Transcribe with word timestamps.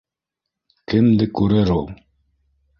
-Кемде 0.93 1.29
күрер 1.41 1.73
ул?! 1.79 1.89